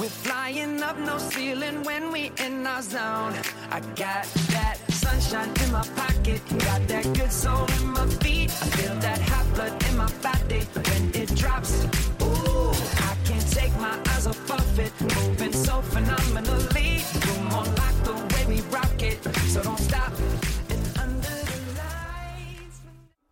We're 0.00 0.08
flying 0.08 0.82
up, 0.82 0.98
no 0.98 1.16
ceiling 1.18 1.82
when 1.84 2.12
we 2.12 2.30
in 2.38 2.66
our 2.66 2.82
zone. 2.82 3.34
I 3.70 3.80
got 3.96 4.24
that 4.52 4.76
sunshine 4.90 5.50
in 5.64 5.72
my 5.72 5.82
pocket, 5.96 6.40
got 6.58 6.86
that 6.88 7.04
good 7.14 7.32
soul 7.32 7.64
in 7.80 7.86
my 7.92 8.06
feet. 8.20 8.50
I 8.50 8.66
feel 8.76 8.94
that 9.00 9.20
hot 9.22 9.46
blood 9.54 9.74
in 9.88 9.96
my 9.96 10.10
body 10.22 10.60
when 10.88 11.02
it 11.14 11.34
drops. 11.34 11.84
Ooh, 12.22 12.72
I 13.10 13.16
can't 13.24 13.48
take 13.50 13.74
my 13.80 13.96
eyes 14.12 14.26
off 14.26 14.50
of 14.50 14.78
it, 14.78 14.92
moving 15.00 15.52
so 15.52 15.80
phenomenally. 15.80 17.00
You're 17.24 17.44
more 17.50 17.64
like 17.80 17.98
the 18.04 18.14
way 18.32 18.44
we 18.48 18.60
rock 18.68 19.00
it, 19.02 19.18
so 19.48 19.62
don't 19.62 19.78
stop. 19.80 20.12
And 20.68 20.82
under 21.00 21.36
the 21.48 21.58
lights. 21.80 22.80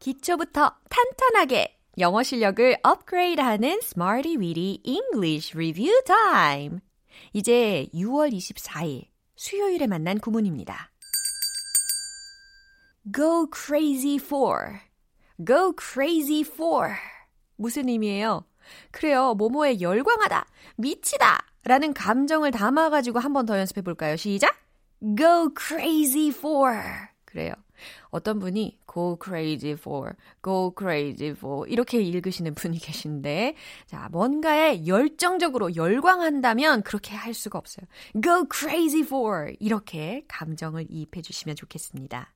기초부터 0.01 0.77
탄탄하게 0.89 1.77
영어 1.98 2.24
실력을 2.24 2.78
업그레이드하는 2.84 3.80
Smarty 3.84 4.38
Weedy 4.38 4.82
English 4.86 5.54
Review 5.56 6.02
Time. 6.06 6.80
이제 7.34 7.88
6월 7.94 8.32
24일 8.32 9.06
수요일에 9.36 9.88
만난 9.88 10.20
구문입니다. 10.20 10.92
Go 13.16 13.48
crazy 13.54 14.16
for. 14.16 14.80
Go 15.46 15.74
crazy 15.82 16.42
for. 16.42 16.92
무슨 17.58 17.90
의미예요? 17.90 18.46
그래요. 18.92 19.34
모모에 19.34 19.82
열광하다, 19.82 20.46
미치다 20.78 21.40
라는 21.66 21.94
감정을 21.94 22.52
담아가지고 22.52 23.20
한 23.20 23.34
번 23.34 23.46
더 23.46 23.58
연습해 23.58 23.82
볼까요? 23.82 24.16
시작! 24.16 24.56
Go 25.18 25.50
crazy 25.58 26.30
for. 26.30 26.78
그래요. 27.26 27.54
어떤 28.10 28.40
분이 28.40 28.80
go 28.92 29.18
crazy 29.24 29.74
for, 29.74 30.14
go 30.44 30.74
crazy 30.78 31.32
for 31.32 31.70
이렇게 31.70 32.02
읽으시는 32.02 32.56
분이 32.56 32.80
계신데 32.80 33.56
자, 33.86 34.10
뭔가에 34.12 34.86
열정적으로 34.86 35.76
열광한다면 35.76 36.84
그렇게 36.84 37.16
할 37.16 37.34
수가 37.34 37.60
없어요. 37.60 37.86
go 38.22 38.46
crazy 38.52 39.06
for 39.06 39.54
이렇게 39.60 40.24
감정을 40.28 40.88
이입해 40.90 41.22
주시면 41.22 41.56
좋겠습니다. 41.56 42.34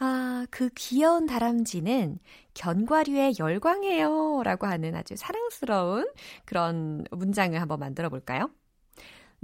아, 0.00 0.46
그 0.50 0.68
귀여운 0.76 1.26
다람쥐는 1.26 2.20
견과류에 2.54 3.32
열광해요 3.38 4.42
라고 4.44 4.66
하는 4.66 4.94
아주 4.94 5.16
사랑스러운 5.16 6.08
그런 6.44 7.04
문장을 7.10 7.60
한번 7.60 7.80
만들어 7.80 8.08
볼까요? 8.08 8.50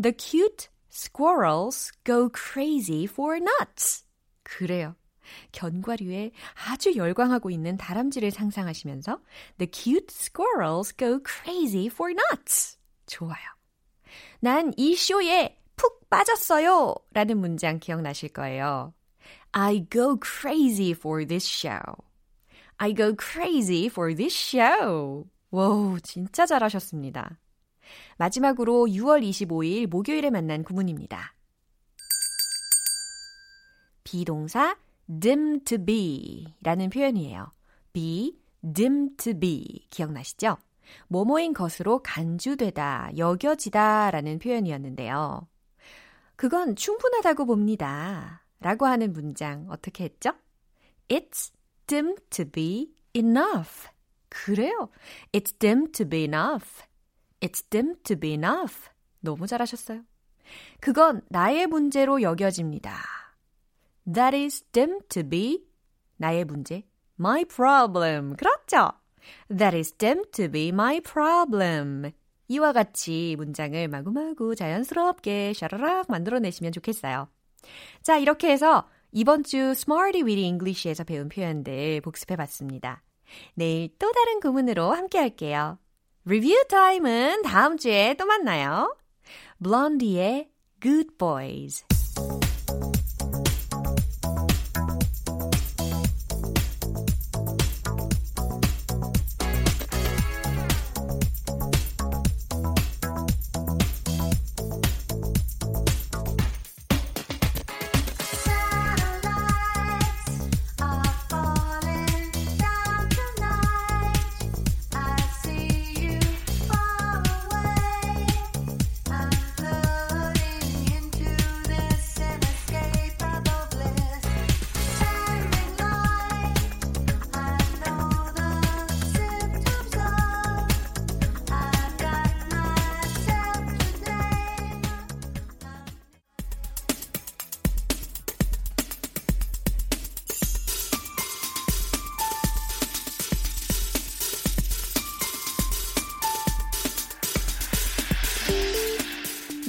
The 0.01 0.15
cute 0.17 0.69
squirrels 0.93 1.93
go 2.05 2.29
crazy 2.33 3.05
for 3.05 3.37
nuts. 3.39 4.05
그래요. 4.45 4.95
견과류에 5.53 6.33
아주 6.69 6.97
열광하고 6.97 7.51
있는 7.51 7.77
다람쥐를 7.77 8.31
상상하시면서 8.31 9.21
The 9.59 9.71
cute 9.73 10.07
squirrels 10.11 10.95
go 10.97 11.21
crazy 11.27 11.87
for 11.87 12.13
nuts. 12.13 12.79
좋아요. 13.07 13.45
난 14.41 14.73
이 14.77 14.95
쇼에 14.97 15.59
푹 15.77 16.09
빠졌어요. 16.09 16.95
라는 17.13 17.39
문장 17.39 17.79
기억나실 17.81 18.31
거예요. 18.31 18.95
I 19.53 19.87
go 19.91 20.19
crazy 20.23 20.91
for 20.91 21.27
this 21.27 21.47
show. 21.49 21.81
I 22.77 22.95
go 22.95 23.15
crazy 23.17 23.87
for 23.87 24.15
this 24.15 24.35
show. 24.35 25.25
와우, 25.51 26.01
진짜 26.01 26.47
잘하셨습니다. 26.47 27.39
마지막으로 28.19 28.87
6월 28.87 29.23
25일 29.23 29.87
목요일에 29.87 30.31
만난 30.31 30.65
구문입니다. 30.65 31.35
비동사 34.03 34.77
dim 35.21 35.61
to 35.65 35.79
be 35.79 36.55
라는 36.63 36.91
표현이에요. 36.91 37.51
be, 37.93 38.39
dim 38.75 39.17
to 39.17 39.39
be. 39.39 39.87
기억나시죠? 39.91 40.57
뭐뭐인 41.09 41.55
것으로 41.55 42.03
간주되다, 42.03 43.13
여겨지다 43.17 44.11
라는 44.11 44.39
표현이었는데요. 44.39 45.49
그건 46.37 46.77
충분하다고 46.77 47.47
봅니다. 47.47 48.45
라고 48.61 48.87
하는 48.87 49.13
문장 49.13 49.67
어떻게 49.71 50.05
했죠? 50.05 50.33
It's 51.09 51.53
dim 51.87 52.15
to 52.31 52.45
be 52.45 52.95
enough. 53.15 53.89
그래요. 54.29 54.89
It's 55.33 55.59
dim 55.59 55.93
to 55.93 56.09
be 56.09 56.25
enough. 56.25 56.83
It's 57.41 57.63
dim 57.69 57.95
to 58.03 58.19
be 58.19 58.33
enough. 58.33 58.91
너무 59.21 59.47
잘하셨어요. 59.47 60.03
그건 60.81 61.23
나의 61.29 61.67
문제로 61.67 62.21
여겨집니다. 62.21 63.24
That 64.13 64.37
is 64.37 64.63
dim 64.73 65.01
to 65.09 65.23
be 65.29 65.65
나의 66.17 66.45
문제, 66.45 66.85
my 67.19 67.45
problem. 67.45 68.37
그렇죠? 68.37 68.93
That 69.49 69.77
is 69.77 69.93
dim 69.93 70.23
to 70.33 70.51
be 70.51 70.69
my 70.69 71.01
problem. 71.01 72.13
이와 72.49 72.73
같이 72.73 73.35
문장을 73.39 73.89
마구마구 73.89 74.55
자연스럽게 74.55 75.55
샤라락 75.55 76.11
만들어내시면 76.11 76.73
좋겠어요. 76.73 77.29
자, 78.03 78.19
이렇게 78.19 78.51
해서 78.51 78.87
이번 79.13 79.45
주 79.45 79.57
Smarty 79.57 80.23
Weedy 80.23 80.45
English에서 80.47 81.05
배운 81.05 81.29
표현들 81.29 82.01
복습해 82.03 82.37
봤습니다. 82.37 83.03
내일 83.55 83.89
또 83.99 84.13
다른 84.13 84.41
구문으로 84.41 84.93
함께 84.93 85.19
할게요. 85.19 85.79
리뷰 86.27 86.65
타임은 86.69 87.43
다음 87.43 87.77
주에 87.77 88.15
또 88.15 88.27
만나요. 88.27 88.95
블론디의 89.63 90.51
Good 90.83 91.17
Boys. 91.17 91.94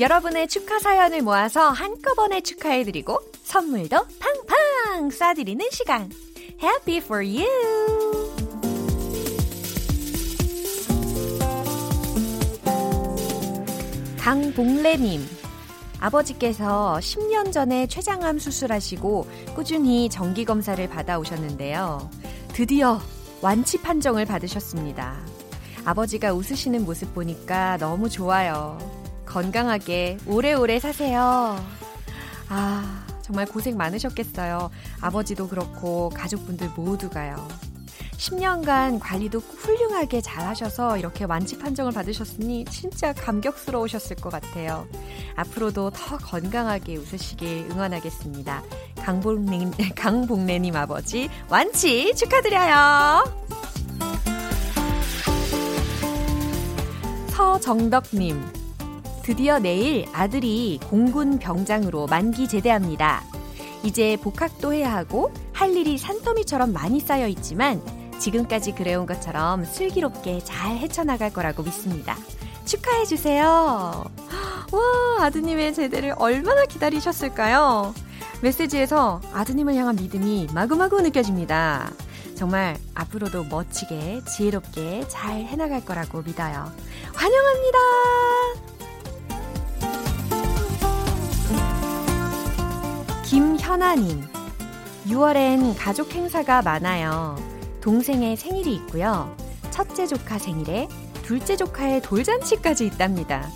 여러분의 0.05 0.47
축하 0.47 0.77
사연을 0.77 1.23
모아서 1.23 1.71
한꺼번에 1.71 2.39
축하해드리고 2.41 3.17
선물도 3.41 4.05
팡팡 4.19 5.09
쏴드리는 5.09 5.71
시간. 5.71 6.11
Happy 6.61 6.97
for 6.97 7.25
you! 7.25 7.47
강봉래님. 14.19 15.25
아버지께서 15.99 16.99
10년 17.01 17.51
전에 17.51 17.87
췌장암 17.87 18.37
수술하시고 18.37 19.27
꾸준히 19.55 20.07
정기검사를 20.09 20.87
받아오셨는데요. 20.87 22.11
드디어 22.49 22.99
완치 23.41 23.81
판정을 23.81 24.25
받으셨습니다. 24.25 25.15
아버지가 25.83 26.31
웃으시는 26.31 26.85
모습 26.85 27.11
보니까 27.15 27.77
너무 27.77 28.07
좋아요. 28.07 29.04
건강하게 29.35 30.17
오래오래 30.27 30.79
사세요. 30.79 31.61
아, 32.47 33.05
정말 33.21 33.45
고생 33.45 33.75
많으셨겠어요. 33.75 34.71
아버지도 35.01 35.49
그렇고 35.49 36.09
가족분들 36.11 36.69
모두가요. 36.77 37.45
10년간 38.13 38.99
관리도 39.01 39.39
훌륭하게 39.39 40.21
잘 40.21 40.47
하셔서 40.47 40.97
이렇게 40.97 41.25
완치 41.25 41.57
판정을 41.57 41.91
받으셨으니 41.91 42.63
진짜 42.71 43.11
감격스러우셨을 43.11 44.15
것 44.15 44.29
같아요. 44.29 44.87
앞으로도 45.35 45.89
더 45.89 46.17
건강하게 46.17 46.95
웃으시길 46.95 47.71
응원하겠습니다. 47.71 48.63
강복래, 49.03 49.69
강복래님 49.97 50.77
아버지 50.77 51.29
완치 51.49 52.15
축하드려요. 52.15 53.25
서정덕님, 57.31 58.64
드디어 59.25 59.57
내일 59.57 60.05
아들이 60.13 60.79
공군 60.87 61.39
병장으로 61.39 62.05
만기 62.05 62.47
제대합니다. 62.47 63.23
이제 63.81 64.17
복학도 64.21 64.71
해야 64.71 64.93
하고 64.93 65.33
할 65.51 65.75
일이 65.75 65.97
산더미처럼 65.97 66.71
많이 66.71 66.99
쌓여 66.99 67.27
있지만 67.29 67.81
지금까지 68.19 68.75
그래온 68.75 69.07
것처럼 69.07 69.65
슬기롭게 69.65 70.43
잘 70.43 70.77
헤쳐나갈 70.77 71.33
거라고 71.33 71.63
믿습니다. 71.63 72.15
축하해주세요. 72.65 73.45
와, 74.71 75.25
아드님의 75.25 75.73
제대를 75.73 76.13
얼마나 76.19 76.65
기다리셨을까요? 76.65 77.95
메시지에서 78.43 79.21
아드님을 79.33 79.73
향한 79.73 79.95
믿음이 79.95 80.49
마구마구 80.53 81.01
느껴집니다. 81.01 81.89
정말 82.35 82.77
앞으로도 82.93 83.45
멋지게, 83.45 84.21
지혜롭게 84.25 85.07
잘 85.07 85.45
해나갈 85.45 85.83
거라고 85.83 86.21
믿어요. 86.21 86.71
환영합니다! 87.15 88.64
현아님, 93.65 94.21
6월엔 95.07 95.73
가족 95.75 96.13
행사가 96.13 96.61
많아요. 96.61 97.35
동생의 97.81 98.37
생일이 98.37 98.75
있고요. 98.75 99.35
첫째 99.71 100.05
조카 100.05 100.37
생일에 100.37 100.87
둘째 101.23 101.57
조카의 101.57 102.03
돌잔치까지 102.03 102.85
있답니다. 102.85 103.49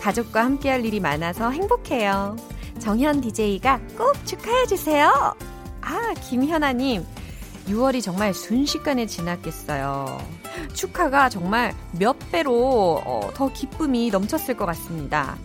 가족과 0.00 0.44
함께할 0.44 0.86
일이 0.86 1.00
많아서 1.00 1.50
행복해요. 1.50 2.36
정현 2.78 3.20
DJ가 3.20 3.80
꼭 3.98 4.14
축하해주세요. 4.24 5.34
아, 5.80 6.14
김현아님. 6.22 7.04
6월이 7.66 8.00
정말 8.00 8.34
순식간에 8.34 9.06
지났겠어요. 9.06 10.24
축하가 10.72 11.28
정말 11.28 11.74
몇 11.98 12.16
배로 12.30 13.02
어, 13.04 13.30
더 13.34 13.52
기쁨이 13.52 14.10
넘쳤을 14.10 14.56
것 14.56 14.66
같습니다. 14.66 15.36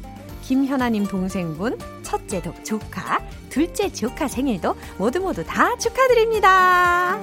김현아님 0.44 1.08
동생분, 1.08 1.80
첫째 2.04 2.44
조카, 2.64 3.20
둘째 3.54 3.88
조카 3.92 4.28
생일도 4.28 4.76
모두 4.98 5.20
모두 5.20 5.44
다 5.44 5.78
축하드립니다. 5.78 7.20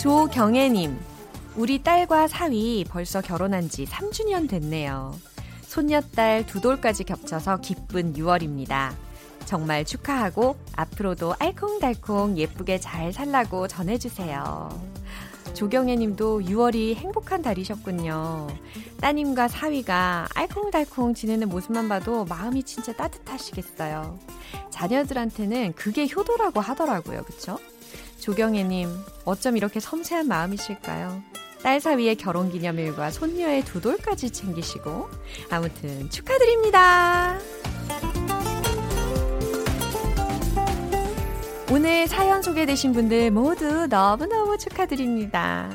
조경애님, 0.00 0.96
우리 1.56 1.82
딸과 1.82 2.28
사위 2.28 2.84
벌써 2.88 3.20
결혼한 3.20 3.68
지 3.68 3.84
3주년 3.84 4.48
됐네요. 4.48 5.12
손녀딸 5.62 6.46
두 6.46 6.60
돌까지 6.60 7.02
겹쳐서 7.02 7.56
기쁜 7.56 8.12
6월입니다. 8.14 8.94
정말 9.44 9.84
축하하고 9.84 10.56
앞으로도 10.76 11.34
알콩달콩 11.40 12.38
예쁘게 12.38 12.78
잘 12.78 13.12
살라고 13.12 13.66
전해주세요. 13.66 14.70
조경애 15.58 15.96
님도 15.96 16.42
6월이 16.42 16.94
행복한 16.94 17.42
달이셨군요. 17.42 18.46
따님과 19.00 19.48
사위가 19.48 20.28
알콩달콩 20.32 21.14
지내는 21.14 21.48
모습만 21.48 21.88
봐도 21.88 22.24
마음이 22.26 22.62
진짜 22.62 22.92
따뜻하시겠어요. 22.92 24.20
자녀들한테는 24.70 25.72
그게 25.72 26.06
효도라고 26.06 26.60
하더라고요. 26.60 27.24
그쵸? 27.24 27.58
조경애 28.20 28.62
님, 28.62 28.88
어쩜 29.24 29.56
이렇게 29.56 29.80
섬세한 29.80 30.28
마음이실까요? 30.28 31.24
딸 31.60 31.80
사위의 31.80 32.14
결혼 32.14 32.52
기념일과 32.52 33.10
손녀의 33.10 33.64
두 33.64 33.80
돌까지 33.80 34.30
챙기시고 34.30 35.10
아무튼 35.50 36.08
축하드립니다. 36.08 37.36
오늘 41.70 42.08
사연 42.08 42.40
소개되신 42.40 42.92
분들 42.92 43.30
모두 43.30 43.86
너무너무 43.88 44.56
축하드립니다. 44.56 45.70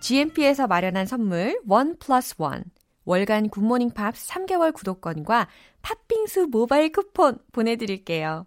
GMP에서 0.00 0.66
마련한 0.66 1.04
선물 1.04 1.60
원 1.68 1.98
플러스 1.98 2.34
원 2.38 2.64
월간 3.04 3.50
굿모닝 3.50 3.90
팝스 3.90 4.28
3개월 4.28 4.72
구독권과 4.72 5.48
팥빙수 5.82 6.48
모바일 6.50 6.90
쿠폰 6.90 7.38
보내드릴게요. 7.52 8.46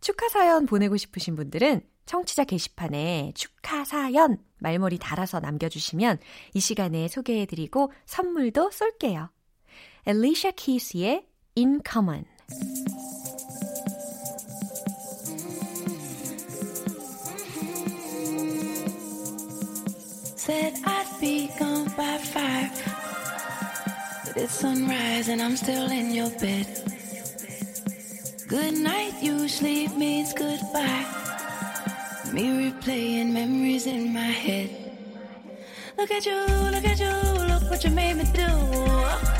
축하 0.00 0.28
사연 0.28 0.66
보내고 0.66 0.96
싶으신 0.96 1.34
분들은 1.34 1.82
청취자 2.06 2.44
게시판에 2.44 3.32
축하 3.34 3.84
사연 3.84 4.38
말머리 4.60 4.98
달아서 4.98 5.40
남겨주시면 5.40 6.18
이 6.54 6.60
시간에 6.60 7.08
소개해드리고 7.08 7.92
선물도 8.06 8.70
쏠게요. 8.70 9.30
Alicia 10.06 10.52
Keys의 10.54 11.26
In 11.58 11.80
Common 11.84 12.24
Said 20.50 20.80
I'd 20.84 21.06
be 21.20 21.46
gone 21.60 21.84
by 21.96 22.18
five 22.18 22.74
But 24.26 24.36
it's 24.36 24.52
sunrise 24.52 25.28
and 25.28 25.40
I'm 25.40 25.56
still 25.56 25.88
in 25.92 26.10
your 26.12 26.30
bed 26.42 26.66
Good 28.48 28.74
night 28.74 29.14
usually 29.22 29.86
means 29.94 30.32
goodbye 30.32 31.06
Me 32.32 32.42
replaying 32.62 33.30
memories 33.30 33.86
in 33.86 34.12
my 34.12 34.32
head. 34.44 34.70
Look 35.96 36.10
at 36.10 36.26
you, 36.26 36.40
look 36.74 36.84
at 36.84 36.98
you, 36.98 37.14
look 37.46 37.70
what 37.70 37.84
you 37.84 37.90
made 37.90 38.16
me 38.16 38.24
do. 38.34 39.39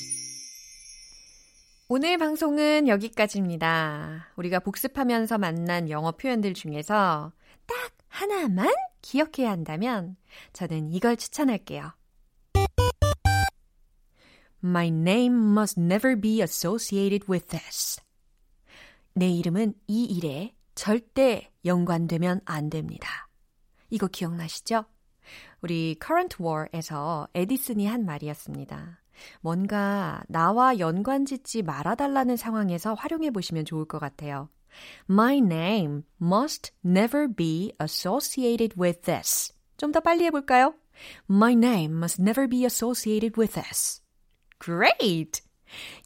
오늘 1.93 2.17
방송은 2.17 2.87
여기까지입니다. 2.87 4.29
우리가 4.37 4.61
복습하면서 4.61 5.37
만난 5.37 5.89
영어 5.89 6.13
표현들 6.13 6.53
중에서 6.53 7.33
딱 7.65 7.75
하나만 8.07 8.73
기억해야 9.01 9.51
한다면 9.51 10.15
저는 10.53 10.93
이걸 10.93 11.17
추천할게요. 11.17 11.91
My 14.63 14.87
name 14.87 15.35
must 15.51 15.81
never 15.81 16.17
be 16.17 16.39
associated 16.39 17.29
with 17.29 17.47
this. 17.47 17.99
내 19.13 19.27
이름은 19.27 19.73
이 19.87 20.05
일에 20.05 20.55
절대 20.75 21.51
연관되면 21.65 22.39
안 22.45 22.69
됩니다. 22.69 23.27
이거 23.89 24.07
기억나시죠? 24.07 24.85
우리 25.59 25.97
Current 26.01 26.37
War에서 26.41 27.27
에디슨이 27.33 27.85
한 27.85 28.05
말이었습니다. 28.05 29.00
뭔가 29.41 30.21
나와 30.27 30.79
연관 30.79 31.25
짓지 31.25 31.61
말아달라는 31.63 32.37
상황에서 32.37 32.93
활용해 32.93 33.31
보시면 33.31 33.65
좋을 33.65 33.85
것 33.85 33.99
같아요. 33.99 34.49
My 35.09 35.37
name 35.37 36.03
must 36.21 36.71
never 36.85 37.27
be 37.27 37.73
associated 37.81 38.79
with 38.79 39.01
this. 39.01 39.53
좀 39.77 39.91
더 39.91 39.99
빨리 39.99 40.25
해볼까요? 40.25 40.73
My 41.29 41.53
name 41.53 41.97
must 41.97 42.21
never 42.21 42.47
be 42.47 42.63
associated 42.63 43.39
with 43.39 43.53
this. 43.53 44.01
Great! 44.59 45.41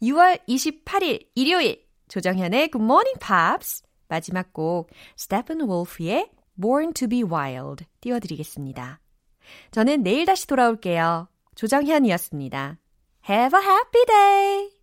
6월 0.02 0.40
28일 0.48 1.28
일요일 1.36 1.86
조정현의 2.08 2.70
Good 2.72 2.84
Morning 2.84 3.20
Pops 3.20 3.84
마지막 4.08 4.54
곡 4.54 4.90
스테픈 5.18 5.62
wolf의 5.62 6.30
Born 6.60 6.94
to 6.94 7.08
be 7.08 7.24
Wild 7.24 7.86
띄워드리겠습니다. 8.00 9.02
저는 9.72 10.04
내일 10.04 10.26
다시 10.26 10.48
돌아올게요. 10.48 11.28
조정현이었습니다. 11.56 12.78
Have 13.26 13.56
a 13.56 13.62
happy 13.62 14.06
day! 14.06 14.75